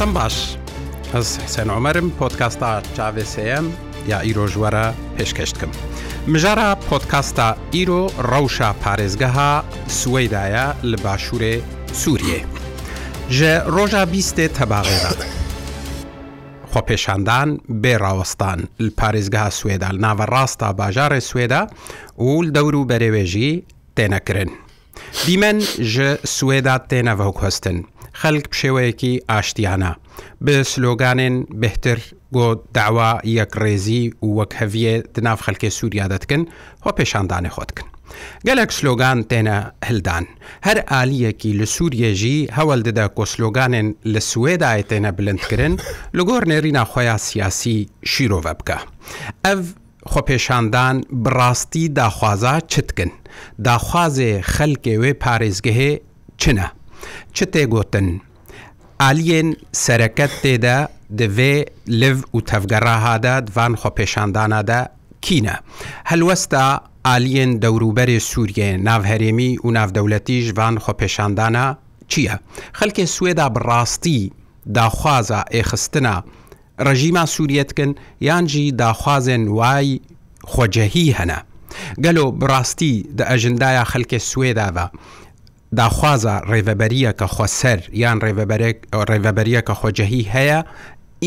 [0.00, 0.36] چەند باش
[1.14, 3.66] ئەس حسێن ئۆمەرم پۆتکاستا چاVCM
[4.10, 5.70] یا ئیرۆژوەرە پێشکەشتکم.
[6.32, 9.52] مژارە پۆتکاستا ئیرۆ ڕەوشە پارێزگەها
[10.00, 11.54] سوەیدایە لە باشوورێ
[12.00, 12.40] سووریێ.
[13.36, 15.20] ژە ڕۆژە بیستێ تەباغێرات.
[16.72, 17.50] خۆپێشاندان
[17.82, 18.60] بێڕاوەستان
[19.00, 21.62] پارێزگەها سوێدا ناوەڕاستە باژارێ سوێدا
[22.26, 23.52] ول دەور و بەرێوێژی
[23.96, 24.50] تێنەکردن.
[25.26, 25.58] دیمەن
[25.94, 27.78] ژە سوێدا تێنەڤەوکوەستن
[28.22, 29.92] خەلک شێوەیەکی ئاشتیانە
[30.44, 31.98] بە سلۆگانێن بهتر
[32.36, 32.46] گۆ
[32.76, 36.42] داوا یەک ڕێزی و وەک هەویە دناف خەلکێ سووریا دەتکن
[36.82, 37.86] خۆ پێشاندانێ خۆتکن.
[38.46, 40.24] گەلک سلۆگان تێنە هلدان
[40.66, 45.74] هەر ئالیەکی لە سووریێژی هەوڵ دەدا کۆسلۆگانێن لە سوێدای تێنە بلندکردن
[46.16, 47.78] لەگۆر نێرینا خۆیان سیاسی
[48.12, 48.78] شیرۆڤە بکە.
[49.46, 49.60] ئەv
[50.12, 53.10] خۆپێشاندان بڕاستی داخوازا چتکن
[53.66, 55.92] داخوازێ خەلکێ وێ پارێزگەهێ
[56.42, 56.66] چنە
[57.34, 58.08] چ تێگوتن
[59.02, 59.48] ئالیێن
[59.84, 60.78] سەرەکەت تێدا
[61.18, 61.54] دەوێ
[62.00, 64.80] لڤ و تەفگەڕاهادا دوان خۆپێشاندانادا
[65.24, 65.56] کینە
[66.10, 66.64] هەلوەستا
[67.06, 71.66] ئالیێن دەوروبەری سووریێ ناوهرێمی و ناودەولەتی ژوان خۆپێشاندانە
[72.10, 72.36] چییە؟
[72.78, 74.20] خەلکێ سوێدا بڕاستی
[74.76, 76.16] داخوازە ئێخستنە
[76.86, 77.90] ڕژیما سووریەتکن
[78.28, 79.88] یانجی داخوازێن وای
[80.52, 81.40] خۆجەهی هەنا.
[82.04, 84.86] گەلۆ بڕاستی دە ئەژندایە خەلکێ سوێداوە
[85.78, 90.60] داخوازە ڕێڤەبەریە کە خۆسەر یان ڕێڤەبەرێک ڕێڤەبەریە کە خۆجەهی هەیە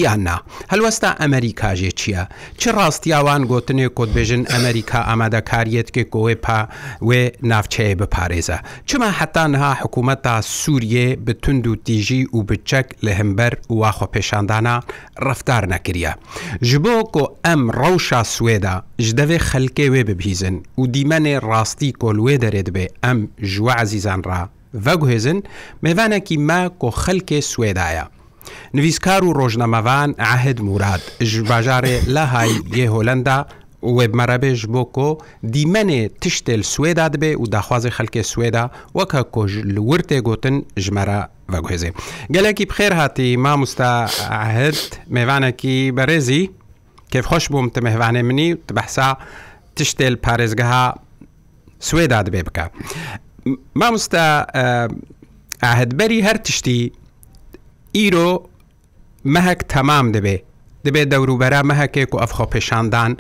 [0.02, 0.38] یاننا
[0.74, 2.24] هەلوەستا ئەمریکاژێ چییە؟
[2.62, 6.60] چه ڕاستیاوان گوتنێ کۆتبێژن ئەمریکا ئامادەکاریەتکێک گۆێ پا
[7.08, 8.58] وێ ناوچەیە بپارێزە
[8.90, 14.76] چما حتانها حکوومەتا سووریێ بتونند و تیژی و بچەک لە هەمبەر واخۆ پێشاندانە
[15.28, 16.12] ڕفتار نەکریە
[16.70, 22.36] ji bo ku em rewşa Swêda ji devê xelkê wê bibîzin û dîmenê rastî kolwê
[22.44, 23.20] derê dibe em
[23.52, 24.42] ji we ezîzan ra
[24.86, 25.40] veguhêzin
[25.86, 28.06] mêvanekî me ku xelkê Swêdaya.
[28.80, 33.40] نویسکار و ڕۆژنامەوان ئاهد مورات ژ باژارێ لە های گێ هۆلندا
[33.98, 35.10] وێبمەرەبێژ بۆ کۆ
[35.54, 38.66] دیمەنێ تشتێل سوێدا دەبێ و داخوازی خەلکێ سوێدا
[38.98, 41.20] وەکە کۆژلور تێگوتن ژمارە
[41.52, 41.90] بەگوێزێ
[42.36, 43.92] گەلێکی بخێر هاتی مامۆستا
[44.34, 44.80] ئاهد
[45.16, 46.44] میێوانێکی بەڕێزی
[47.12, 49.10] کێفخۆش بووم تەمەهوانێ منی بەحسا
[49.78, 50.86] تشتێل پارێزگەها
[51.90, 52.66] سوێدا دەبێ بکە
[53.80, 54.26] مامۆستا
[55.64, 56.82] ئاهدبەری هەر تشتی
[58.00, 58.30] ئیرۆ
[59.34, 60.38] مەهک تەمام دەبێ
[60.86, 63.12] دەبێت دەوروبەرە مەهکێک و ئەفخۆ پێشاندان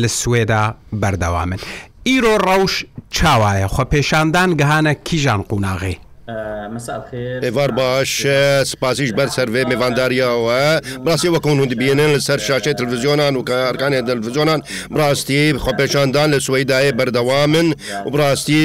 [0.00, 0.64] لە سوێدا
[1.00, 1.60] بەردەوامن.
[2.08, 2.72] ئیرۆ ڕەوش
[3.16, 5.96] چاوایە خۆ پێشاندان گەهانە کیژان قوناغی
[7.46, 8.10] ئێوار باش
[8.72, 10.58] سپاسیش بەر سەرێ میوانداریەوە
[11.04, 14.60] بڕاستی وەکەون بینێن لە سەر شاشەی تلویزیۆنان و کارکانی دەلویزیۆنان
[14.98, 17.68] ڕاستی خۆپێشاندان لە سوەیدایە بەردەوامن
[18.06, 18.60] و بڕاستی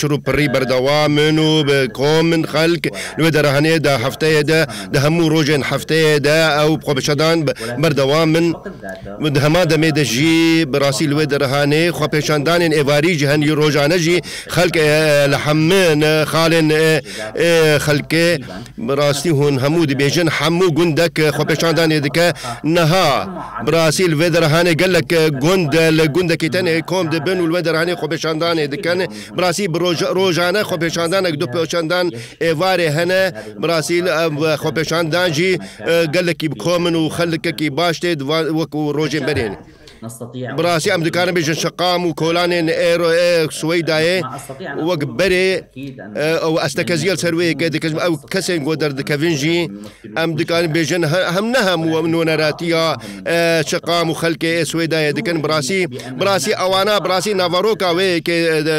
[0.00, 1.50] چروپڕی بەردەوامن و
[1.98, 2.84] کۆمن خەلک
[3.18, 4.60] لێ دەرەهانێدا هەفتەیەدا
[4.94, 7.38] دە هەموو ڕۆژێن هەفتەیەدا ئەو خۆپێشەدان
[7.82, 8.46] بەردەوامن
[9.44, 14.18] هەما دەمێ دەژی بڕاستی لێ دەرەهانێ خۆپێشاندانێن ئێواریجی هەنی ڕۆژانەژی
[14.54, 14.76] خەلک
[15.32, 16.00] لە حەمن
[16.32, 16.68] خاڵێن
[17.86, 18.28] خەلکێ
[18.98, 22.28] ڕاستی هون هەموو دەبێژن هەموو گوندەك خۆپێشاندانێ دکە
[22.76, 23.10] نەها
[23.66, 25.10] براسیل وێ دەرهانێ گەلک
[25.42, 25.68] گوند
[25.98, 29.00] لە گوندەکی تەنێ کۆم دەبن و وە دەرانێ خۆپێشاندانێ دکەن
[29.36, 29.66] براسی
[30.18, 32.06] ڕۆژانە خۆپێشاندانێک دو پێشاندان
[32.44, 33.22] ئێوارێ هەنە
[33.62, 34.06] براسیل
[34.62, 35.52] خۆپێشاندانجی
[36.14, 38.18] گەلکی بکۆمن و خەلکەکی باشێت
[38.58, 39.54] وەکو ڕۆژێ بەرێن.
[40.56, 43.08] بڕاستی ئەم دکانە بێژن شقام و کۆلانێن ئێرۆ
[43.60, 43.98] سوەیداە
[44.88, 45.48] وەک بەرێ
[46.42, 49.60] ئەو ئەستەکە زیل سەروەیەکە دەکەس ئەو کەسێک بۆ دەردەکەڤنجی
[50.18, 51.02] ئەم دکان بێژن
[51.34, 52.84] هەم نەهەمووە نۆنەراتیە
[53.70, 55.80] شقام و خەلکێ سوێدایە دەکەن براسی
[56.20, 58.36] براسی ئەوانە براسی ناڤڕۆکاوەیەکێ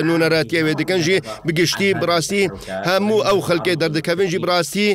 [0.09, 2.43] نونەراتیاوێ دەکەنژی بگشتی براستی
[2.89, 4.89] هەموو ئەو خەلکێ دەردەکەڤنجی براستی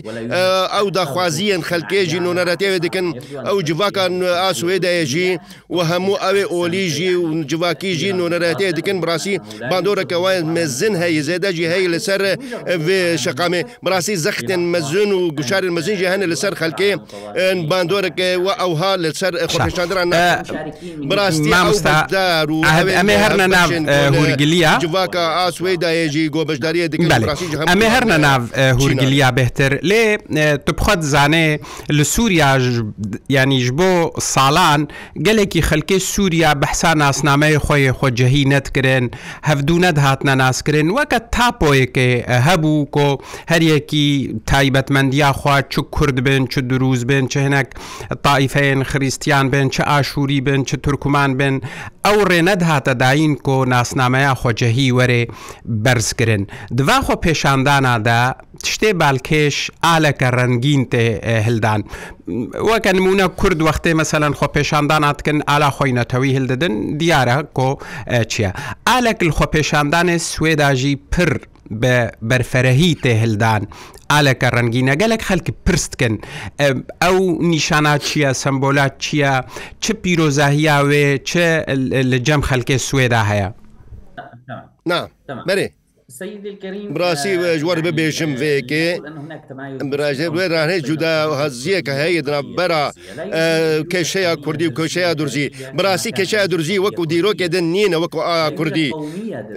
[0.74, 3.06] ئەو داخوازیەن خەلکێژی نونەراتیاوێ دەکەن
[3.46, 4.12] ئەو جواکان
[4.44, 5.30] ئاسوێدایەژی
[5.74, 9.40] و هەموو هەموو ئەوێ ئۆلیژی و جوواکیژی نۆنەرەتێ دکن بڕاستی
[9.70, 12.20] باندۆرەکەوای مەزن هەیە زێدەجی هەیە لەسەر
[13.24, 16.90] شقامێ بڕاستی زەختن مەزون و گوشارن مەزنجی هەنە لەسەر خەلکێ
[17.70, 20.08] باندۆرەکە و ئەوها لەسەر خۆشاندران
[21.10, 22.58] بڕاستیدار و
[22.98, 23.68] ئەمێ هەرنە ناو
[24.16, 27.08] هورگلیە جوواکە ئاسوی داێژی گۆبشداریە دکن
[27.72, 28.42] ئەمێ هەرنە ناو
[28.78, 30.04] هورگلیە بهتر لێ
[30.66, 31.48] تو بخوات زانێ
[31.98, 32.52] لە سووریا
[33.36, 33.90] ینیش بۆ
[34.34, 34.80] ساڵان
[35.26, 39.04] گەلێکی خەلکێ سووریا بەحسا ناسنامەی خۆی خۆجههی نەتکرێن
[39.48, 42.10] هەفتونەت هاتنە ناسکرێن وەکە تاپۆیەکێ
[42.46, 43.08] هەبوو کۆ
[43.52, 44.06] هەریەکی
[44.50, 47.68] تایبەتمەندیا خوا چ کورد بن چ دروست بن چ هەنێک
[48.24, 51.60] تاائیفەن خریستیان بن چه ئاشووری بن چه تورکمان بن
[52.06, 55.22] ئەو ڕێنەت هاتە داین کۆ ناسنامەیە خۆجههی وەرێ
[55.84, 56.42] بەرزکردن
[56.78, 58.20] دوا خۆ پێشاندانادا
[58.72, 61.04] شتێ بالکێش ئالەکە ڕەنگین تێ
[61.46, 61.82] هلدان
[62.28, 67.68] وەکە نمونە کورد وەختەی مەسەلەن خۆ پێشانداناتکن ئالا خۆی نەتەوی هلدەدن دیارە کۆ
[68.32, 68.50] چییە؟
[68.88, 71.30] ئالەکل خۆ پێشاندانێ سوێداژی پر
[71.82, 71.94] بە
[72.30, 73.62] بەرفەرەهی تێهلدان
[74.12, 76.14] ئالەکە ڕەنگی نەگەلێک خەلکی پرستکن
[77.02, 77.16] ئەو
[77.52, 79.32] نیشانە چییە سمبۆلات چییە
[79.82, 81.32] چ پیرۆزاهیاوێ چ
[82.10, 83.48] لە جەم خەلکێ سوێدا هەیە؟
[84.90, 85.00] نه
[85.48, 85.68] بەێ.
[86.94, 88.86] براسی ژوار ببێژم vێکێ
[89.92, 92.84] براژێ بێ ڕانێ جودا هەزیە کە هەیە درابەرا
[93.92, 95.46] کێشەیە کوردی و کۆشەیە دورزی
[95.78, 98.90] براسی کێشە دورزی وەکو دیرۆکێدن نینە وەکو ئا کوردی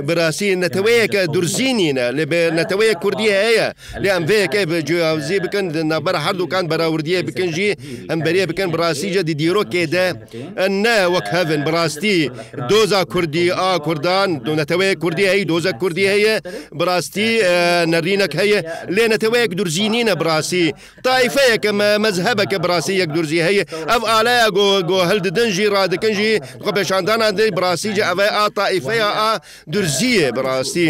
[0.07, 2.23] براسی نەتەوەیەکە دورزی نینە لە
[2.59, 3.67] نەتەوەیە کوردی هەیە
[4.03, 7.71] لێ ئەم vێکێ بەجیاوزی بکەن نەبەر هەردووکان بەراوردیە بکنجی
[8.09, 10.07] ئەم بەرێ بکەن براسیجە دی دیرۆکێدە
[10.83, 12.17] نە وەک هەڤن بڕاستی
[12.69, 16.35] دۆزا کوردی ئا کوردان دو نەتەوەیە کوردی هەیە دۆزە کوردی هەیە
[16.80, 17.30] براستی
[17.94, 18.59] نەرینەک هەیە
[18.95, 20.65] لێنەتەوەیەک دورزینینە براسی
[21.07, 21.71] تایفەیەکە
[22.03, 26.33] مەزهبەکە براسی یەک دورزی هەیە ئەف ئالەیە گۆ گۆ هەلد دنجی ڕادەکەنجی
[26.65, 29.31] قبێشاندانە دەی براسیجە ئەوێ ئا تایفەیە ئا
[29.74, 30.88] دورزیە براسی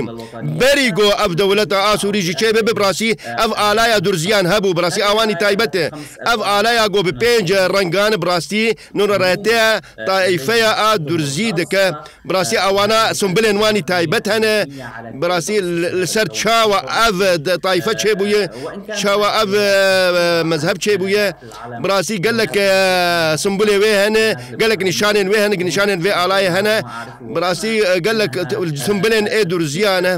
[0.59, 3.09] بەری گۆ ئەف دەولەتە ئاسووریژی چێ بێ براسی
[3.39, 5.85] ئەف ئالایە دورزیان هەبوو براسی ئەوانی تایبەتێ
[6.27, 8.65] ئەف ئالایە گۆ بە پێنج ڕنگانە براستی
[8.97, 9.67] نونەڕێتەیە
[10.07, 11.83] تایفەیە ئا دورزی دەکە
[12.27, 14.57] براسی ئەوانە سمبلێنوانی تایبەت هەنێ
[15.21, 15.57] براسی سیاسی
[16.01, 17.21] لەسەر چاوە ئەڤ
[17.65, 18.41] تایفە چێبووە
[19.01, 19.49] چاوە ئەڤ
[20.51, 21.25] مەذهب چێبووە
[21.83, 22.65] بڕاستی گەلێکە
[23.43, 24.27] سمبولێ وێ هەنێ
[24.61, 26.75] گەلێک نیشانێن وێ هەنە نیشانێن وێ ئالایە هەنە
[27.33, 27.73] بڕاستی
[28.05, 28.33] گەلێک
[28.87, 30.15] سمبلێن ئێ دورزیانە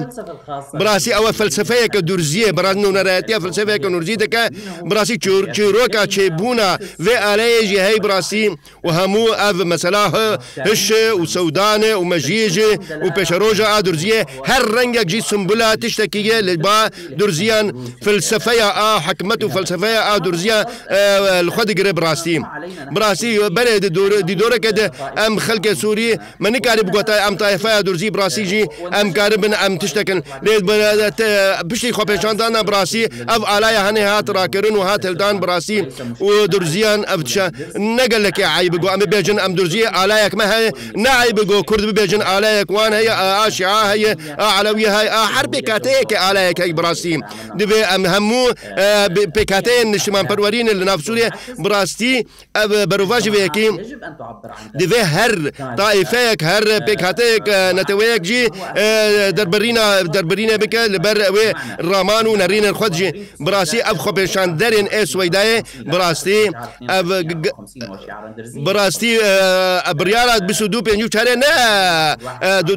[0.80, 4.44] بڕاستی ئەوە فلسفەیەکە دورزیە بڕاست نونەرەتیە فلسفەیەکە نورزی دەکە
[4.90, 5.18] بڕاستی
[5.56, 6.72] چۆرۆکە چێبوونا
[7.06, 8.46] وێ ئالەیەژی هەی بڕاستی
[8.86, 10.06] و هەموو ئەڤ مەسەلا
[10.68, 10.84] هەش
[11.20, 12.72] و سەودانە و مەژیژێ
[13.04, 14.20] و پێشەرۆژە ئادرزیە
[14.50, 16.80] هەر ڕەنگێک ئەژی سمبلا تشتێکیە لە با
[17.20, 17.66] دورزیان
[18.06, 20.60] فلسفەیە ئا حکمت و فلسفەیە ئا دورزیە
[21.54, 22.44] خۆ دەگرێ براستیم
[22.96, 23.74] براسی بەرێ
[24.30, 24.86] دیدۆرەکە دە
[25.20, 26.12] ئەم خەلکە سووری
[26.44, 28.64] منکاری بگوتە ئەم تایفەیە دورزی براسیژی
[28.96, 31.20] ئەم کارە بن ئەم تشتەکەن لێت
[31.70, 35.80] پشتی خۆپێشاندانە براسی ئەف ئالایە هەنێ هات ڕاکردن و هاتلدان براسی
[36.26, 37.46] و دورزیان ئەفچە
[37.98, 40.70] نەگەلەکی عی بگو ئەمە بێژن ئەم دورزیە ئالایەکمە هەیە
[41.06, 44.12] نعی بگۆ کورد ببێژن ئالایەکوان هەیە ئاشیعا هەیە
[44.50, 47.16] ئالەوی هەیە ئای ئاهر پێکاتەیەکە ئالایەکەی بڕاستی
[47.60, 48.48] دەبێ ئەم هەموو
[49.36, 51.28] پێکاتەیە نیشتمان پەروەرینە لە نافسوورێ
[51.64, 52.16] بڕاستی
[52.92, 53.70] بەروڤژ بەیەکی
[54.80, 55.32] دەبێ هەر
[55.78, 57.46] تاائفەیەک هەر پێکاتەیەک
[57.78, 58.44] نەتەوەیەک جی
[59.38, 61.48] دەربڕینە دەربرینە بکە لەبەر ئەوێ
[61.90, 63.10] ڕامان و نەرینە خودجی
[63.46, 65.58] براستی ئەف خۆپێشان دەرێن ئێسوەیدایە
[65.92, 66.42] براستی
[68.68, 69.12] براستی
[70.00, 71.54] بریارات 22 پێ چارێ نە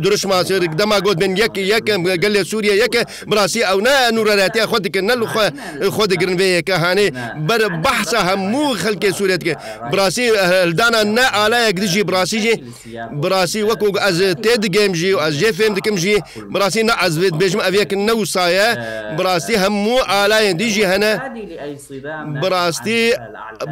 [0.04, 0.40] درشما
[0.80, 5.20] دەما گوت بن یەک یەکم گەل لە سووریە یەکە بڕاستی ئەو نا نورەتی خۆتکە نەل
[5.94, 7.06] خۆدەگرن بەیەکە هاانێ
[7.48, 9.54] بەر بەحسا هەموو خەلکێ سوورەتکە
[9.90, 12.54] براسی هەلدانە نە ئالایەک دژی براسیژێ
[13.22, 16.16] براسی وەکو ئەز تێ دگەمژی و ئەس جێ فێم دکمژی
[16.52, 18.68] براسی نە ئەزێت بێژم ئەوێک نەوسایە
[19.18, 21.12] براسی هەموو ئالایەن دیژی هەنە
[22.42, 23.00] براستی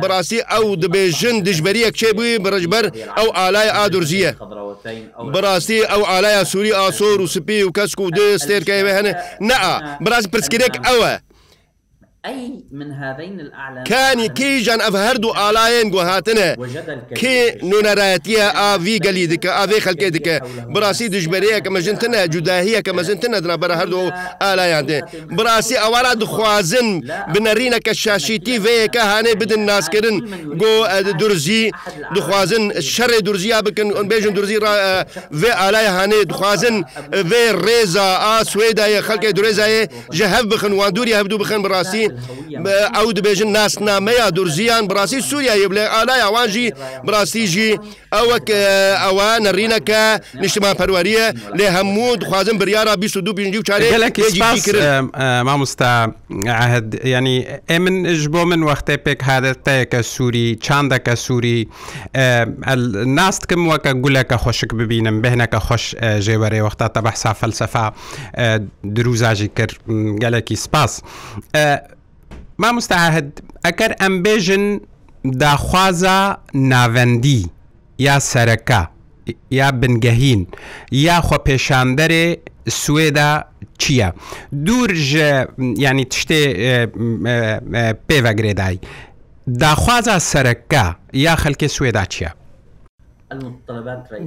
[0.02, 2.84] براستی ئەو دبێژن دژبەریەک چێ بووی بەڕژبەر
[3.18, 4.32] ئەو ئالای ئادورزیە
[5.34, 9.12] براستی ئەو ئالایە سووری ئاسۆر و سپی و کەسک و دێ ستێرکەوێ هەنێ
[9.48, 9.58] نە
[10.04, 11.12] براز پرسکرێک ئەوە.
[13.88, 16.50] کانی کیژان ئەف هەردوو ئالاەن گو هاتنە
[17.18, 17.38] کێ
[17.70, 20.36] نونەرایەتە ئاوی گەلی دکە ئاوێ خەلکێ دکە
[20.74, 24.10] بڕاستی دژبەرەیە کە مەژنتنە جوداهیە کە مەزنتنە درا بەرە هەردوو
[24.42, 24.98] ئالایان دێ
[25.36, 26.88] بڕاستی ئەوانە دخوازن
[27.34, 30.16] بنەرینە کە شاشیتی وەیەکە هانێ بدن ناسکردن
[30.62, 30.72] گۆ
[31.20, 31.62] دورزی
[32.16, 34.58] دخوازن شەڕێ دورزیا بکن بێژن دورزی
[35.40, 36.76] وێ ئالای هانێ دخوازن
[37.30, 39.82] وێ ڕێزا ئاسوێدایە خەلکێ درێزایە
[40.16, 42.04] ژە هەف بخن وان دووری هەبدوو بخن بڕاستی
[42.96, 46.66] ئەو دەبێژن ناسنامەیە دورزیان بڕاستی سووریایی بڵێ ئالای ئەوانژی
[47.06, 47.72] بڕاستیژی
[48.14, 48.36] ئەوە
[49.04, 50.02] ئەوە نەڕینەکە
[50.42, 51.26] نیشتمان پەروەریە
[51.58, 53.88] لێ هەموو دخوازم بریاە 22 چارێ
[55.48, 55.92] مامۆستا
[56.48, 57.38] ئاهد ینی
[57.70, 61.58] ئێ منش بۆ من وەختێ پێک هادەتەیەکە سووری چاندەکە سووری
[63.18, 65.84] ناستکم وەکە گولەکە خۆشک ببینم بهێنەکە خۆش
[66.26, 67.86] ژێوەرێ وەختا تە بەحسا فەلسەفا
[68.96, 69.74] دروزاژی کرد
[70.22, 70.92] گەلێکی سپاس.
[72.58, 74.80] ما مستعهد ئەگەر ئەمبێژن
[75.42, 76.18] داخوازە
[76.54, 77.50] ناوەندی
[77.98, 78.80] یا سەرەکە
[79.50, 80.42] یا بنگەهین
[80.92, 82.24] یاخوا پێشاندەرێ
[82.82, 83.30] سوێدا
[83.80, 84.08] چییە؟
[84.66, 84.90] دوور
[85.86, 86.42] ینی تشتێ
[88.08, 88.76] پێوەگرێدای.
[89.62, 92.30] داخوازە سەرەکە یا خەلکێ سوێدا چییە؟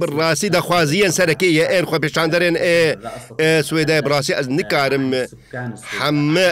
[0.00, 2.54] بڕاستی دەخوازیەن سەرەکەی یە ئێر خۆ پێشان دەرێن
[3.68, 5.06] سوێدای بڕاستی ئەس نکارم
[5.98, 6.46] هەمە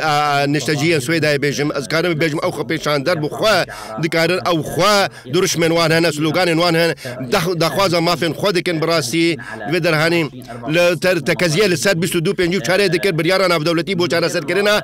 [0.54, 3.56] نیشتەجیەن سوێدای بێژم ئەسکارم بێژم ئەو خۆ پێشان دەر بخوا
[4.02, 4.96] دیکارن ئەو خوا
[5.34, 6.92] دروشمێنوان هەنە سلوگانێنوان هەن
[7.62, 9.28] دەخوازە مافێن خۆ دەکەن بڕاستی
[9.70, 10.26] بێ دەرهانیم
[10.74, 10.82] لە
[11.28, 14.76] تەکەزیە لە سەر 25 چارێ دەکرد بریارە ناودەوڵەتی بۆ چارە سەرکردنا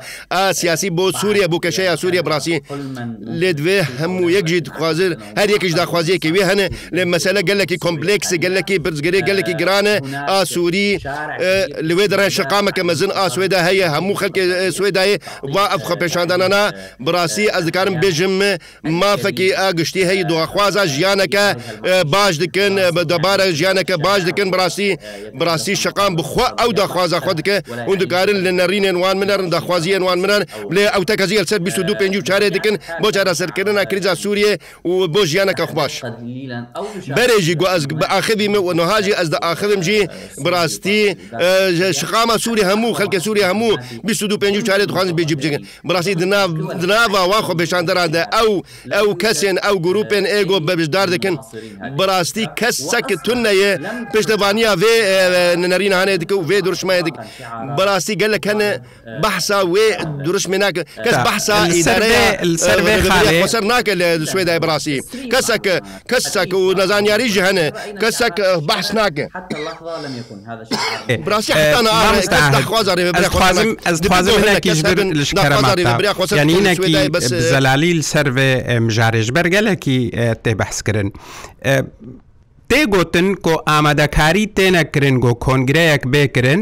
[0.60, 2.56] سیاسی بۆ سووریا بۆ کەشەیە سووریا بڕاستی
[3.40, 8.76] لێ دوێ هەموو یەکجی خوازر هەر یەکیش داخوازیەکەوی هەنە لێ مەسەلە گەل گەلێکی کۆمپلکسی گەلەکی
[8.84, 9.94] برزگەری گەلێکی گرانە
[10.30, 10.90] ئاسووری
[11.88, 14.34] لێ دەڕێن شقامەکە مەزن ئاسوێدا هەیە هەموو خەک
[14.76, 15.16] سوێدایە
[15.54, 16.64] وا ئەفخە پێشاندانەنا
[17.04, 18.34] بڕاستی ئە دکارم بێژم
[19.00, 21.46] مافەکی ئاگشتی هەیە دواخوازە ژیانەکە
[22.14, 24.90] باش دکن بە دەبارە ژیانەکە باش دکن بڕاستی
[25.40, 27.56] بڕاستی شقام بخوا ئەو داخوازە خۆ دکە
[27.88, 30.42] اون دکارن لە نەڕینێن وان منەرن داخوازیێن وان منەر
[30.74, 34.52] لێ ئەو تەکەزی سەر 25 چارێ دکن بۆ چارەسەرکردن کریزا سووریە
[34.90, 35.94] و بۆ ژیانەکە خوش
[37.16, 37.86] بەرێ جی گو از
[38.18, 40.08] آخری می و نهاجی از آخرم جی
[40.44, 41.16] براستی
[42.00, 46.46] شقام سوری همو خلک سوری همو 25 چارت خوانز به جیب جگن براستی دنا
[46.82, 48.62] دنا وا خو بشان درانده او
[49.06, 51.36] او کسن او گروپن ایگو ببشدار دکن
[51.98, 53.54] براستی کس سک تنه
[54.14, 54.76] پشتوانی و
[55.72, 57.14] نرین هانه دک و درش ما دک
[57.78, 58.78] براستی قال لك انا
[59.24, 59.76] بحثا و
[60.26, 60.74] درش مناك
[61.04, 65.00] كاس بحثا اداريه السربي خاري وصرناك السويد براسي
[65.32, 67.66] كسك كسك ونزانياري ئەویش هەنێ
[68.02, 68.34] کەسێک
[68.68, 69.26] بەحس ناکەن
[77.52, 78.52] زەلالیل سەرێ
[78.84, 79.98] مژارێژ بەرگەلێکی
[80.44, 81.08] تێبحسکردن.
[82.70, 86.60] تێگوتن کۆ ئامادەکاری تێنەکردن گۆ کۆنگرەیەک بێکردن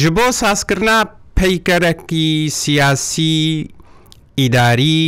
[0.00, 0.98] ji بۆ سازکردنا
[1.38, 2.26] پیکەرەکی
[2.62, 3.34] سیاسی
[4.40, 4.98] ئیداری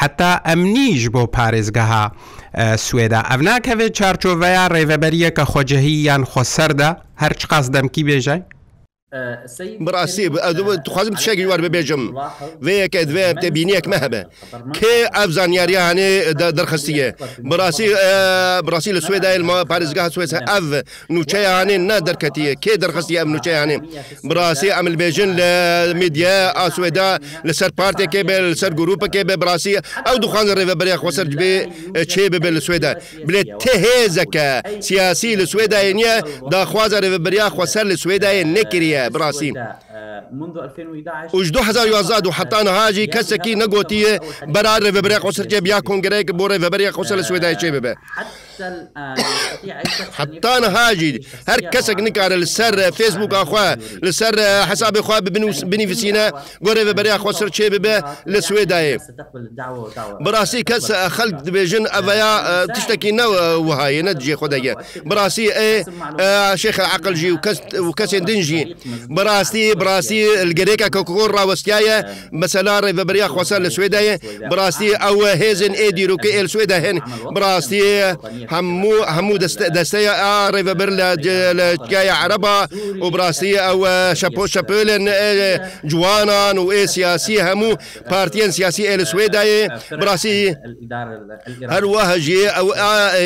[0.00, 2.04] حتا ئەمنیش بۆ پارێزگەها
[2.86, 6.90] سوێدا ئەف ناکەوێت چارچۆڤەیە ڕێڤەبەریە کە خۆجههی یان خۆسەردا
[7.22, 8.40] هەرچ قاس دەمکی بێژای
[9.86, 10.24] بڕاستی
[10.88, 12.02] خوازم شێکی وار ببێژم
[12.66, 14.22] وەیەکە دوێ تێبینیەکمە هەبێ
[14.76, 16.10] کێ ئەف زانیاریانێ
[16.58, 17.08] دەرخستیە
[17.50, 17.86] بڕاستی
[18.66, 20.64] بڕاستی لە سوێدای ما پارێزگا سوێت ئەف
[21.14, 23.76] نوچەیانێ نە دەرکەتیە کێ دەرخستی ئەم نوچەیانێ
[24.28, 25.50] بڕاستی ئەملبێژن لە
[26.00, 27.10] میدیە ئاسوێدا
[27.48, 29.74] لەسەر پارتێکێ بێ لەسەر گرروپەکێ بێ بڕاستی
[30.06, 31.52] ئەو دوخواان ڕێبەبەرێ خۆسەر بێ
[32.10, 32.92] چێ ببێ لە سوێدا
[33.26, 34.46] بلێ تێهێزەکە
[34.88, 36.16] سیاسی لە سوێدای نییە
[36.52, 39.50] داخوازە ڕێبەریا خۆسەر لە سوێدای نەکرە هەیە براسی
[42.40, 44.12] حتا نەهاجی کەسێکی نەگوتیە
[44.54, 47.92] بەرار ڕێبەبرێ قوسرکێ بیا کۆنگرەیەك بۆ ڕێبەبەری قوسە لە سوێدای چێ ببێ
[50.18, 51.12] حتا نەهاجی
[51.50, 53.66] هەر کەسێک نکارە لەسەر فێسبووکخوا
[54.06, 54.34] لەسەر
[54.70, 55.16] حسابی خوا
[55.72, 56.26] بنیفسینە
[56.66, 57.96] گۆرە بەبەریا خۆسەر چێ ببێ
[58.32, 58.96] لە سوێدایە
[60.24, 60.84] براسی کەس
[61.16, 62.32] خەلک دبێژن ئەڤەیە
[62.74, 64.74] تشتێکی نەوە وهایە نەجێ خۆدەگە
[65.08, 65.70] براسی ئێ
[66.62, 68.62] شێخە عقلژی و کەس و کەسێن دنجی
[69.16, 70.18] بڕاستی بڕاستی
[70.58, 71.96] گەرێکە کۆکۆ ڕاوەستایە
[72.40, 74.14] مەسەلا ڕێبەبریا خۆسە لە سوێدایە
[74.50, 76.98] بڕاستی ئەوە هێزن ئێ دیروکە ئێل سوێدا هێن
[77.34, 77.82] بڕاستی
[78.52, 79.36] هەموو هەموو
[79.76, 80.14] دەستەیە
[80.54, 80.90] ڕێبەبەر
[81.58, 82.56] لە تکایە عربە
[83.02, 85.04] و بڕاستی ئەوە شەپۆ شەپلن
[85.90, 87.72] جوانان و ئێ سیاسی هەموو
[88.10, 89.62] پارتیان سیاسی ئێل سوێدایە
[90.00, 90.36] بڕاستی
[91.72, 92.66] هەروەهژێ ئەو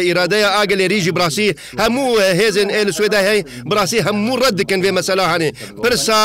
[0.06, 1.50] ئیرادەیە ئاگەلێریژی بڕاستی
[1.82, 3.40] هەموو هێزن ئێل سوێدا هەی
[3.70, 5.49] بڕاستی هەموو ڕەت دکن بێ مەسەلا هەنێ
[5.82, 6.18] پرسا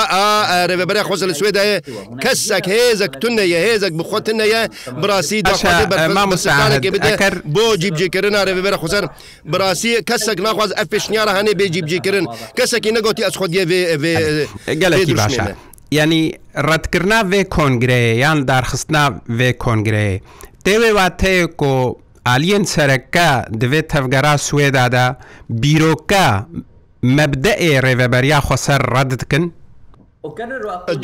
[0.69, 1.77] ڕێبەرە خۆزە لە سوێدایە
[2.23, 4.61] کەسێک هێزك تونەیە هێزك بخۆتنەیە
[5.01, 5.85] براسی داخواێ
[6.95, 9.05] بدەکە بۆ جیبجیکردن ڕێبەرە خۆزەر
[9.51, 12.25] براسی کەسێک ناخواز ئەف پێشنیارە هەنێ بێ جیبجیکردن
[12.57, 13.45] کەسێکی نەگوتی ئەس خۆ
[14.81, 15.45] گەلێکی باشە.
[15.99, 16.23] ینی
[16.69, 19.05] ڕەتکردنا وێ کۆنگرەیە یان دارخستنا
[19.37, 20.15] وێ کۆنگرەیە
[20.65, 21.73] دەوێ واتەیە کۆ
[22.27, 23.29] ئالیەن سەرەکە
[23.61, 25.07] دەوێت تەفگەرا سوێدادا
[25.61, 26.29] بیرۆکە
[27.17, 29.43] مەبدەێ ڕێڤەبەریا خۆسەر ڕەدتکن؟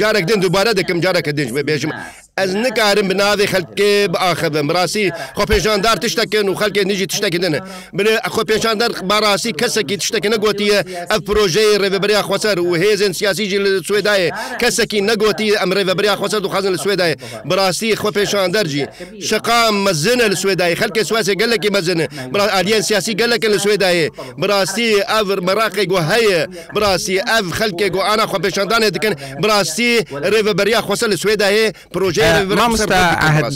[0.02, 1.92] جارێک دێن دووبارە دەکەم جارەکە دێنج بێژم
[2.40, 5.08] ئەس نکارم بناادی خەلکێ بەخەبم ڕاستی
[5.38, 7.60] خۆ پێشاندار تشتەکەن و خەلکێ نیژی تشتەکردنە
[7.98, 10.80] بنێ خۆ پێشاندار باڕاستی کەسێکی تشتەکە نەگوتیە
[11.12, 14.30] ئەف پرۆژەی ڕێبەریا خۆسەر و هێزن سیاسیجی لە سوێدایە
[14.62, 17.16] کەسێکی نەگوتی ئەم ڕێبەریا خۆسەر و خەزن لە سوێدایە
[17.50, 18.84] بڕاستی خۆ پێشاندەرجی
[19.30, 24.08] شقام مەزنە لە سوێدای خەلکە سواسێ گەلێکی مەزنە برا ئالیان سیاسی گەلەکە لە سوێدایە
[24.42, 26.42] بڕاستی ئەڤر مەراقێک و هەیە
[26.76, 29.92] بڕاستی ئەف خەلکێک و ئانا خۆ پێشاندانێ دکن بڕاستی
[30.34, 32.21] ڕێبەریا خۆسە لە سوێدایە پرۆژە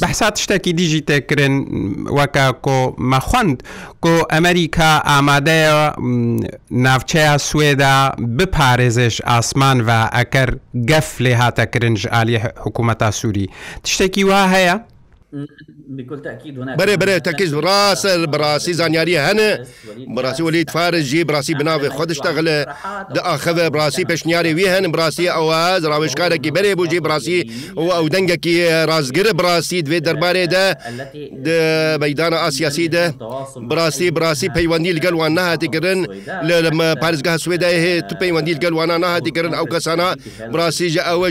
[0.04, 1.54] بەسات شتێکی دیژی تێکردن
[2.18, 2.80] وەکە کۆ
[3.12, 3.58] مەخۆند
[4.04, 5.74] کۆ ئەمریکا ئامادەیە
[6.86, 7.96] ناوچەیە سوێدا
[8.38, 10.50] بپارێزش ئاسمان و ئەکەر
[10.90, 13.46] گەف لێ هاتە کرنج عالی حکوومەتە سووری
[13.84, 14.76] تشتێکی وا هەیە؟
[16.80, 19.50] بەێ بەێ تەکیز ڕاستە بەڕاستی زانیاری هەنە
[20.16, 22.58] بەڕاستی وەلی فارجی بڕاستی بناوێ خۆشتەغلە
[23.16, 25.62] داخەوە بڕاستی پێشنیاری وی هەن بڕاستی ئەوە
[25.92, 27.40] ڕاوێشکارێکی بەرێ بۆژی بڕاستی
[27.78, 28.56] و ئەو دەنگێکی
[28.90, 30.66] ڕازگرە بڕاستی دوێ دەربارێدا
[32.02, 33.06] بەدانە ئاسیاسیدا
[33.70, 36.00] بڕاستی بڕاستی پەیوەندی لەگەل وان نهاتیگرن
[36.48, 36.56] لە
[37.02, 40.10] پارێزگا سوێدای هەیە تو پەیوەندی لەگەل وانە نهاتیگرن ئەو کەسانە
[40.54, 41.28] بڕاستیژە ئەوە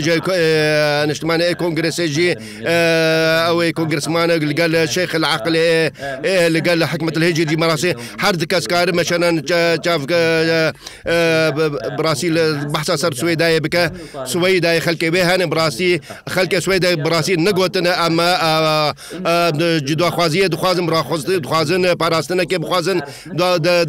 [1.09, 2.29] نیشتمانە کۆنگرسێژی
[3.47, 5.55] ئەوەی کۆنگرسمانە لەگەل شێخ العقل
[6.55, 7.91] لەگەل لە حکمت هێجی دیمەڕاستی
[8.23, 9.27] هەر کەس کارە مەشەنە
[9.85, 10.21] چافگە
[11.97, 13.83] براسی لە بەسا سەر سوێدایە بکە
[14.33, 16.01] سوەیدای خەلکە بێ هەنە براسی
[16.35, 18.29] خەلکە سوێدای براسی نەگوتنە ئەمە
[19.87, 22.99] جداخوازیە دخوازم ڕاخوازی دخوازن پاراستنەکە بخوازن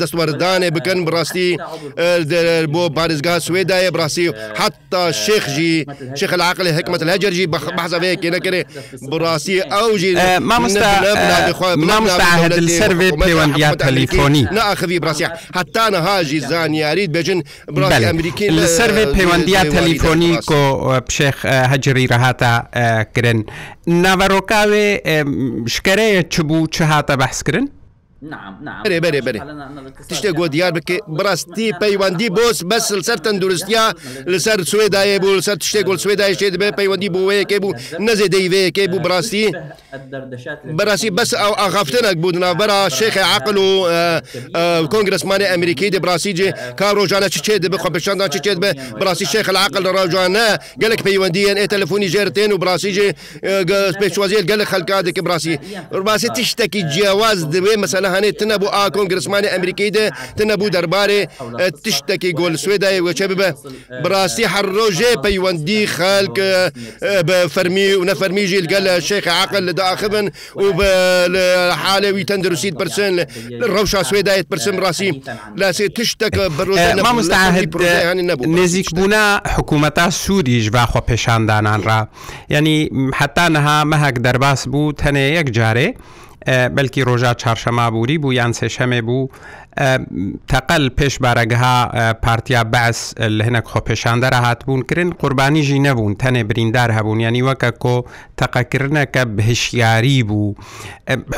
[0.01, 1.51] دەستوەردانێ بکەن بڕاستی
[2.73, 4.27] بۆ پارێزگا سوێدایە براسی
[4.61, 5.87] حتا شێخژی
[6.21, 8.61] شخ العقل حکمت لەجرژی بەحزەیەکی نەکرێ
[9.13, 10.13] بڕاستی ئەوژی
[10.51, 11.79] مامۆستا
[12.65, 17.41] لەسەرێ پەیوەندیا تەلیفۆنی ناخەوی بڕاستیا هەتانە هاژی زانیاریت بەجن
[17.75, 20.63] بڵی ئەمریکی لەسەرێ پەیوەندیا تەلیفۆنی کۆ
[21.09, 21.37] پشێخ
[21.73, 22.53] هەجری ڕەهاتە
[23.15, 23.39] کرن
[24.05, 24.89] ناوەڕۆکاوێ
[25.75, 27.67] شکەرەیە چ بوو چه هاتە بەحسکردن
[28.91, 29.33] بێ بەێ بێ
[30.11, 33.85] تشتێک گۆ دیار بکە بڕاستی پەیوەندی بۆس بەس سەر تەندروستیا
[34.33, 37.73] لەسەر سوێدایە بوو لەسەر تشتێک گۆل سوێدایشێت بێ پەیوەندی بۆەیەکێ بوو
[38.07, 39.47] نەزێ دەیوەیەکێ بوو بڕاستی
[40.79, 43.69] بەڕاستی بەس ئەو ئاغافتنەک بوو ناوبەرا شێخی عقل و
[44.93, 49.47] کۆنگرسمانی ئەمریکی دە براسیجێ کا ڕۆژانە چ چێت بە خۆپشاندان چ چێت بە بڕاستی شێخ
[49.67, 50.49] عقل لە ڕۆژانە
[50.83, 53.09] گەلک پەیوەندیان ئێ تەلفۆنی ژێرتێن و براسیجێ
[54.01, 55.55] پێشوازیت گەلک خەلکات دەکە براسی
[56.01, 61.21] ڕباسی تشتێکی جیاواز دەبێ مەسەلە جیهانی تنە بوو ئا کۆنگرسمانی ئەمریکی دە تنە بوو دەربارێ
[61.85, 63.49] تشتێکی گۆل سوێدای وەچە ببە
[64.05, 66.37] بڕاستی هەر ڕۆژێ پەیوەندی خەک
[67.29, 70.27] بە فەرمی و نەفەرمی ژیلگە لە شێخ عقل لە داخبن
[70.65, 70.91] و بە
[71.83, 73.13] حالەوی تەندروسیت پرسن
[73.75, 75.11] ڕەوشا سوێدایت پرسم ڕاستی
[75.61, 76.75] لاسێ تشتەکە بڕۆ
[78.59, 81.99] نزیک بوونا حکوومەتا سوودیش باخۆ پێشاندانان ڕا
[82.55, 82.79] ینی
[83.19, 85.89] حتا نەها مەهک دەرباس بوو تەنێ یەک جارێ.
[86.77, 89.31] بەلکی ڕۆژا چارشەما بووری بوو یان سێشەمێ بوو
[90.53, 91.79] تەقل پێش بارەگەها
[92.25, 92.99] پارتیا بەس
[93.39, 97.97] لە هەنەک خۆپێشاندەرە هاتبوون کردن قوربانیژی نەبوون تەنێ بریندار هەبوون ینی وەکە کۆ
[98.43, 100.55] تەقەکردنەکە بهشیاری بوو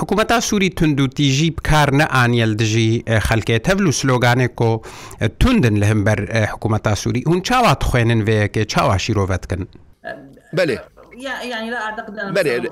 [0.00, 2.90] حکوومەتا سووری تونندوتیژی بکار نەئانیل دژی
[3.28, 4.70] خەلکێت هەبل و سلۆگانێک کۆ
[5.40, 6.18] توندن لە هەمبەر
[6.52, 9.62] حکوومەتا سووری هون چاوات خوێنن وەیەکێ چاواشی ڕۆڤەتکن
[10.56, 10.78] بەێ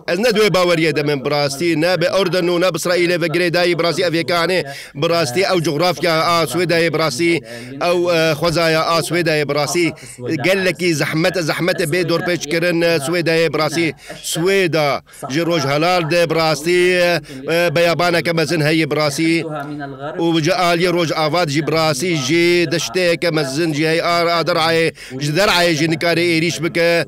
[0.07, 4.03] ez ne duê baweriye de min birastî nebe orden û ne Bisraîlê vegirê dayî birastî
[4.03, 7.33] evêkanê birastî ew coğrafya a Swêdayê birastî
[7.91, 8.01] ew
[8.41, 9.93] xwezaya a Swêdayê birastî
[10.45, 13.93] gelekî zehmet zehmet bê dorpêç kirin Swêdayê birastî
[14.33, 16.83] Swêda ji roj helal de birastî
[17.77, 19.43] beyabaneke mezin heyê birastî
[20.19, 24.87] û ji aliyê roj avad jî birastî jê dişteyeke mezin jî hey ar derayê
[25.21, 27.07] ji derayê jî nikarê êriş bike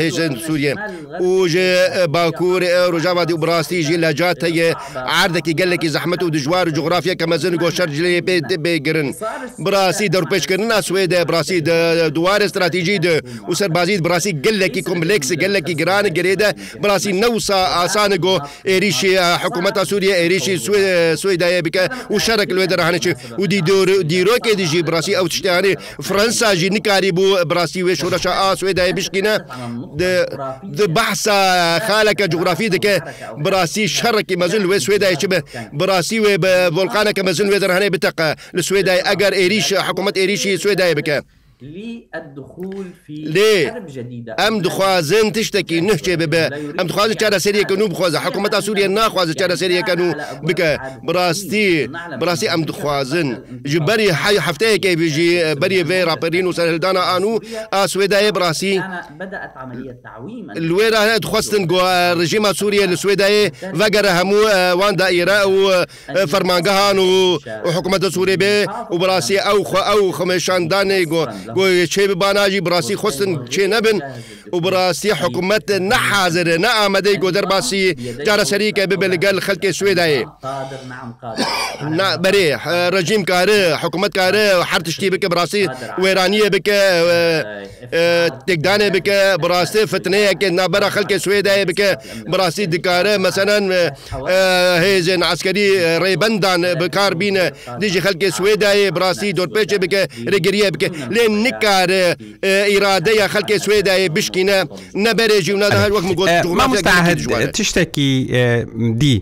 [0.00, 0.74] hêjin عن سوريا
[1.20, 2.62] وجي باكور
[2.94, 7.88] رجابة دي براسي جي لجات هي عردكي قال لك زحمة ودجوار وجغرافيا كما زين غوشر
[7.90, 8.20] جلي
[8.50, 9.14] بيجرن
[9.58, 11.60] براسي در بيش كرن اسويد براسي
[12.08, 17.84] دوار استراتيجي ده وسر بازيد براسي قال لك كومبلكس قال لك جران جريدة براسي نوسا
[17.84, 20.56] آسان جو إريشي حكومة سوريا إريشي
[21.16, 26.68] سويدا بك وشارك الويدر هانشي ودي دور ديروكي دي جي براسي او تشتاني فرنسا جي
[26.68, 29.46] نكاري بو براسي وشورشا آسويدا بشكينا
[30.98, 31.36] بەحسا
[31.88, 32.94] خالەکە جوگرافی دەکە
[33.44, 35.38] براسی شەڕێکی مەزن وێ سوێدای چ بە
[35.78, 40.94] براسی وێ بە بۆڵقانەکە مەزن وێ دەرهانەی بتەقە لە سوێدای ئەگەر عێریش حکوومەت عێریشی سوێدای
[40.98, 41.18] بکە
[41.62, 41.94] لێ
[44.40, 46.44] ئەم دخوازن تشتێکی نشتێ ببێ
[46.78, 50.08] ئەم دخوازن چارە سریەکەن و بخوازە حکوومەتتا سووریە ناخوازە چارە سریەکەن و
[50.46, 50.70] بکە
[51.06, 51.70] بڕاستی
[52.20, 53.28] بڕاستی ئەم دخوازن
[53.70, 55.30] ji berî hey hefteyekê bijî
[55.62, 57.34] berî vê raperîn û serhildana an û
[57.78, 58.74] a Swêdayê birasî
[60.68, 63.44] Lê re dixwastin got rejima Sûriye li Swêdayê
[63.80, 64.40] vegere hemû
[64.80, 65.58] wan daîre û
[66.32, 67.08] fermangehan û
[67.76, 68.54] hikûmeta Sûê bê
[68.92, 69.60] û birasî ew
[69.94, 71.30] ew xmeşandanê got
[71.92, 73.98] چێ باناژی بڕاستی خستن چێ نەبن
[74.54, 77.82] و بڕاستی حکوومەت نەحازرە نە ئامادەی گۆ دەرباسی
[78.26, 80.22] جارەسەریکە ببێ لەگەل خەلکی سوێدایە
[82.24, 82.44] بەێ
[82.94, 85.64] ڕژیم کارە حکوومەت کارە هەر تشتی بکە بڕاستی
[86.02, 86.80] وێرانیە بکە
[88.46, 91.88] تێکدانێ بکە بڕاستی فتنەیەکە نابەرە خەلکە سوێدایە بکە
[92.32, 93.62] بڕاستی دکارە مەسەەن
[94.84, 95.68] هێزن عسکەری
[96.02, 97.44] ڕێبندان بکار بینە
[97.80, 100.00] دیژی خەلکی سوێدایە بڕاستی دۆرپێچێ بکە
[100.32, 102.04] ڕێگریە بکە لێن نکاره
[102.68, 104.58] ئیراده یا خەکێ سوێدایە بشکینە
[105.06, 106.04] نەبەرێژی و نەداهر وەک
[107.56, 108.10] تشتێکی
[109.00, 109.14] دی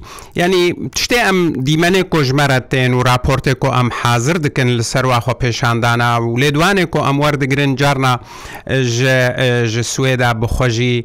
[0.43, 0.65] ینی
[0.97, 6.93] تشتێ ئەم دیمەنێک کۆژمەرەتێن و راپۆرتێک و ئەم حاضر دکن لەسەر واخۆ پێشاندانا و لێدوانێک
[6.97, 8.15] و ئەم وەردەگرن جارنا
[9.95, 10.97] سوێدا بخۆژی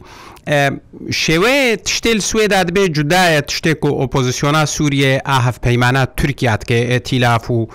[1.23, 7.67] شێوەیە تشتێل سوێدا دەبێت جودایە تشتێک و ئۆپۆزیسیۆنا سووریە ئاهف پەیمانە تورکیاتکە ئەتیلاف و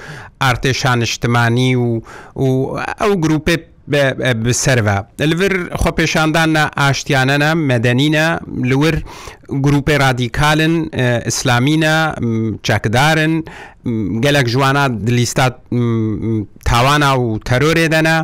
[0.42, 2.02] ئارتێشان شتمانی و
[2.42, 2.46] و
[3.02, 3.56] ئەو گروپێ
[4.44, 4.84] بسەرە
[5.30, 8.26] لەور خۆ پێشاندانە ئاشتیانەنە مەدەنینە
[8.70, 8.94] لور
[9.66, 10.74] گروپی رادیکالن
[11.26, 11.94] ئیسلامینە
[12.66, 13.34] چاکدارن
[14.24, 15.54] گەلک جوانە دلیستات
[16.68, 18.16] تاوانە و تەرۆرێ دەنا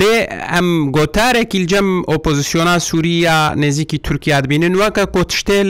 [0.00, 0.14] لێ
[0.52, 0.66] ئەم
[0.96, 5.68] گۆتارێکی جەم ئۆپۆزیسیۆنا سووریا نێزییکی تورکیادبینن وەکە کۆتشتێل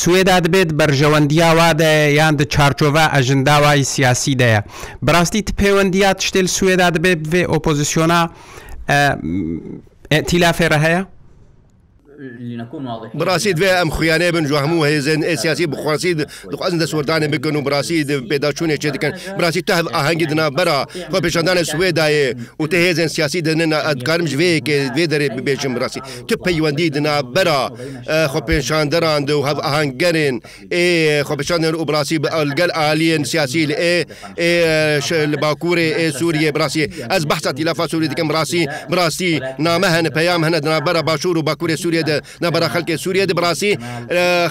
[0.00, 4.60] سوێدا دەبێت بەرژەوەندیاوادە یان د چارچۆڤە ئەژنداوای سیاسی دەیە
[5.06, 8.20] بڕاستی پەیوەندیات شتێل سوێدا دەبێت بێ ئۆپۆزیسیۆنا
[10.28, 11.02] تیلافێرە هەیە
[13.14, 16.12] براسی دوێ ئەم خویانێ بن جو هەموو هێزن ئسیاسی بخواسی
[16.52, 20.78] دخوازن دە سوردانە بکەن و براسی پێداچوونێ چێ دەکەن براسی تا ئاهەنگی دنا بەرا
[21.12, 22.26] خۆ پیشاندانە سوێدایێ
[22.60, 27.62] و تە هێزن سیاسی دەنێن ئەدکارم ژێکێ دوێ دەرێ ببێژم براسی تو پەیوەندی دنا بەرا
[28.32, 30.36] خۆ پێشاندەران و هەف ئاهەنگەرێن
[30.74, 30.84] ئێ
[31.28, 33.76] خۆپشاندن و براسی ئەلگەل ئالین سیاسی لە
[34.42, 34.52] ئێ
[35.32, 39.32] لە باکوورێ ئێ سووریە براسی ئەس بەحسەتی لەفا سووری دەکەم ڕاستی براستی
[39.66, 42.94] نامە هەن پەیام هەنە دنا بەرە باشوور و باکوورێ سووریە سووریا د نه بر خلک
[42.98, 43.72] سووریا د براسي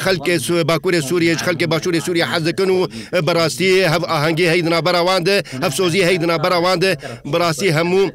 [0.06, 0.30] خلک
[0.72, 2.88] باکور سووریا خلک باشور سووریا حزکن او
[3.26, 5.30] براسي هف اهنګي هیدنا براوند
[5.64, 6.84] هف سوزي هیدنا براوند
[7.26, 8.12] براسي همو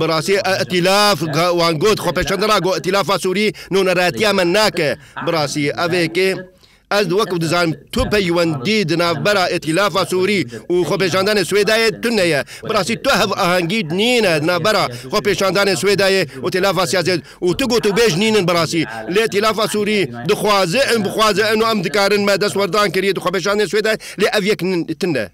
[0.00, 1.22] براسي ائتلاف
[1.58, 4.88] وانګوت خو پښندرا ګو ائتلاف سووري نو نه راتیا مناکه
[5.26, 6.57] براسي اوی کې
[6.92, 10.40] ئەس وەکو دەزانم تو پەیوەندی دنابەرە ئەتیلافا سووری
[10.72, 17.20] و خۆپێشاندانە سوێدایە تونەیە بڕاستی تو هەف ئاهنگید نینە نابەرە خۆپێشاندانە سوێدایە و تلافا سیازێت
[17.42, 18.82] و تو گوت و بێژ نینن بڕاستی
[19.14, 23.24] لێ تلافا سووری دخوازە ئەم بخوازە ئەن و ئەم دکارن مە دەست وەردان کرێت و
[23.24, 24.60] خۆپێشانێ سوێدای لێ ئەڤێک
[25.00, 25.26] تنە.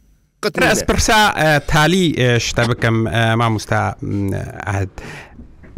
[0.70, 1.20] ئەس پرسا
[1.72, 2.06] تالی
[2.46, 2.96] شتە بکەم
[3.40, 3.80] مامۆستا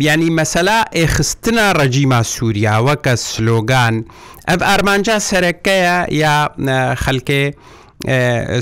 [0.01, 3.95] بیانی مەسەلا ئێخستنە ڕەجیما سووریاوە کە سلۆگان
[4.49, 6.37] ئەف ئارمانجا سەرەکەیە یا
[7.05, 7.43] خەلکێ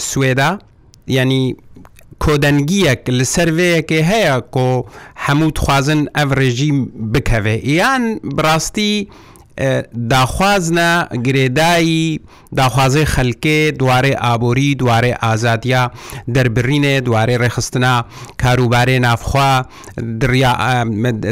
[0.09, 0.51] سوێدا
[1.19, 1.45] ینی
[2.23, 4.69] کۆدەنگیەک لە سەرڤەیەکێ هەیە کۆ
[5.25, 6.79] هەموو خوازن ئەڤ ڕێژیم
[7.13, 8.03] بکەوێ یان
[8.37, 8.95] بڕاستی
[9.61, 12.21] داخوازنە گرێدایی
[12.57, 15.91] داخوازی خەلکێ دوارێ ئابووری دوارێ ئازادیا
[16.35, 17.97] دەربڕینێ دوارێ ڕێخستنا
[18.43, 19.55] کاروبارێ نافخوا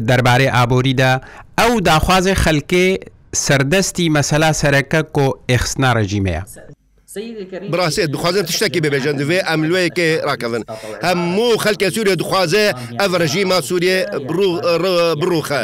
[0.08, 1.12] دەربارەی ئابووریدا
[1.60, 2.86] ئەو داخوازی خەلکێ
[3.44, 6.42] سەردەستی مەسەلا سەرەکە کۆ ئێخستنا ڕژیمەیە.
[7.72, 10.62] براسێت دخوازێت شتێکی ببێژن دوێ ئەم لێکێ ڕاکەون
[11.06, 12.66] هەموو خەلکە سووریا دخوازێ
[13.00, 13.98] ئەف ڕژیما سووریێ
[15.20, 15.62] بڕوخە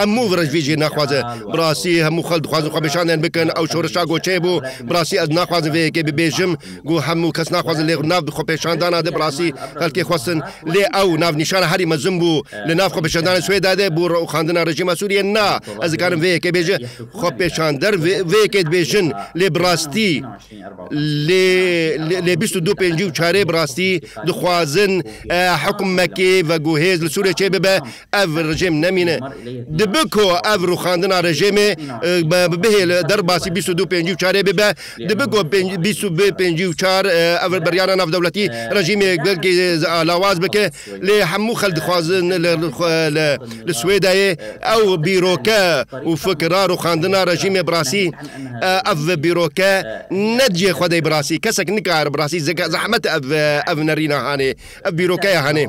[0.00, 1.20] هەموو ڕژویژی ناخوازە
[1.52, 6.52] براسی هەموو خەل دخوازن خۆبشانیان بکەن ئەو شۆرشا گۆچێ بوو براسی ئەز ناخوازن وەیەکێ ببێژم
[6.88, 9.48] گو هەموو کەس ناخوازن لێ ناو خۆپێشاندانا دە براسی
[9.80, 10.38] خەلکی خواستن
[10.74, 15.48] لێ ئەو ناونیشانە هەری مەزم بوو لە ناف خۆپێشاندانە سوێدادێ بوو ڕوخاندنا ڕژیما سووریە نا
[15.82, 16.76] ئەزگارم وەیەکە بێژە
[17.20, 17.94] خۆپێشاندەر
[18.30, 19.06] وەیەکێت بێژن
[19.40, 20.14] لێ براستی
[20.90, 23.90] لێ 25 و چارێ بڕاستی
[24.26, 25.02] دخوازن
[25.64, 27.74] حکومەکێ بە گوهێز لە سوورە چێ ببە
[28.14, 29.16] ئەڤ ڕژێم نەمینە
[29.78, 31.68] دبکۆ ئەڤ روخاندنا ڕژێمێ
[32.62, 34.68] بهێ لە دەرباسی 25 و چارێ ببە
[35.08, 35.40] دبگۆ
[35.82, 37.04] 25 و چار
[37.40, 38.44] ئەڤ بەریانە نافدەوڵەتی
[38.76, 39.54] ڕژیمێک گەلکی
[39.88, 40.64] ئالاواز بکە
[41.06, 42.28] لێ هەموو خەل دخوازن
[43.66, 44.30] لە سوێدایێ
[44.68, 45.64] ئەو بیرۆکە
[46.08, 48.04] و فکرار و خاندنا ڕژیمێ براسی
[48.88, 49.72] ئەڤ بیرۆکە
[50.38, 52.38] نەجێ خدای براسی کەسێک نکار براسی
[52.74, 53.04] زەحمت
[53.68, 54.50] ئەف نەرینە هاانێ
[54.86, 55.64] ئە بیرۆکەیە هەانێ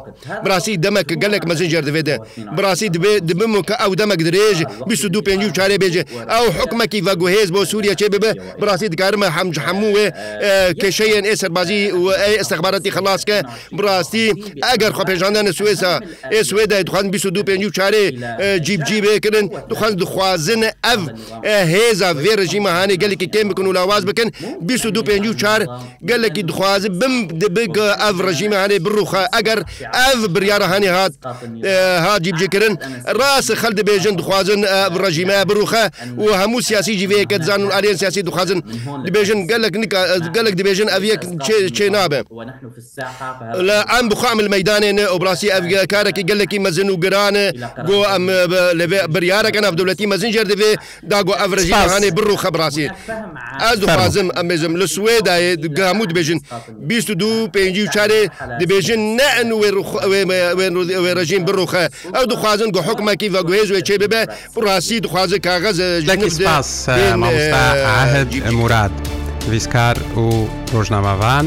[0.46, 2.16] براسی دەمەکە گەلێک مەزنجەر دەبێتە
[2.58, 4.58] براسی دبێ دبم کە ئەو دەمەک درێژ
[4.90, 10.08] 25 و چارێ بێژێ ئەو حکومەکی ڤگوهێز بۆ سووریا چێ ببێ براسی دکارمە هەمج هەمووێ
[10.82, 13.38] کێشەیەن ئێ سەربازی و ئەستەخباراتی خلاصکە
[13.78, 14.26] براسی
[14.66, 15.94] ئەگەر خۆپێژاندانە سوێسا
[16.34, 18.06] ئێ سوێدای دخوان 25 و چارێ
[18.66, 21.02] جیب جیبێکردن دخوان دخوازن ئەف
[21.74, 24.30] هێزا وێ ڕژیمە هاانێ گەلێکی کێم بکن و لاواز بکەن
[24.62, 25.62] 22 و پێ و چار
[26.10, 27.16] گەلێکی دخوازی بم
[27.56, 29.60] بگە ئەف ڕژیمانێ بڕوخە ئەگەر
[29.98, 31.14] ئەف بریاڕەهانی هات
[32.06, 32.74] هاجی بجکردن
[33.20, 34.60] ڕاستە خەل دەبێژن دخوازن
[35.04, 35.84] ڕژیمە بڕوخە
[36.24, 38.60] و هەموو سیاسی جیوەیەکە زان و ئارێن سیاسی دخوازن
[39.08, 39.74] دبێژن گەلک
[40.36, 41.22] گەلک دەبێژن ئەڤەک
[41.78, 42.22] چێ نابێ
[43.68, 47.46] لە ئەم بخام مەدانێنە ئۆبراسی ئەفگە کارێکی گەلێکی مەزن و گرانە
[47.88, 48.24] بۆ ئەم
[49.14, 50.72] بریارەکە نابدەولەتی مەزنجر دەبێ
[51.12, 52.88] داگۆ ئەڤڕژیمانێ بڕوخە بڕاستی
[53.64, 56.40] ئەز دخوازم ئەمێزم لە سوێدایە گامو دبێژن
[56.88, 57.62] 22 پێ
[57.96, 58.24] چارێ
[58.62, 59.48] دبێژن نەن
[61.20, 64.22] ڕژین بڕوخە ئەو دخوازن گە حکمەکی بەگوێز وێ چێ ببێ
[64.66, 66.10] ڕاستی دخوازە کاغەزهد
[68.62, 68.92] مرات
[69.52, 70.24] ویسکار و
[70.74, 71.46] ڕۆژنامەوان.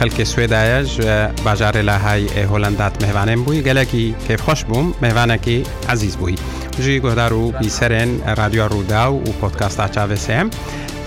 [0.00, 0.90] خەلکی سوێدایەش
[1.44, 6.36] باژارێ لە های هۆلندات مهوانێن بووی گەلێکی کێفخۆش بووم مێوانەکی عزیز بووی
[6.84, 10.46] ژی گۆدار و بیسەرێن رادیۆ ڕوودا و و پۆتکاستا چاوسم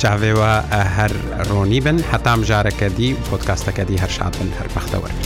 [0.03, 0.51] چاوێەوە
[0.95, 1.11] هەر
[1.49, 5.19] ڕۆنی بن هەتام ژارەکەدی و پۆتکاستەکەدی هەر شاد بن هەر بەختەوەرن.